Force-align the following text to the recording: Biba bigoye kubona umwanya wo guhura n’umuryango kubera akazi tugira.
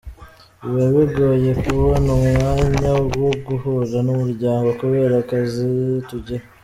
Biba 0.61 0.85
bigoye 0.95 1.51
kubona 1.63 2.09
umwanya 2.19 2.89
wo 2.95 3.29
guhura 3.45 3.97
n’umuryango 4.05 4.69
kubera 4.79 5.15
akazi 5.23 5.63
tugira. 6.09 6.43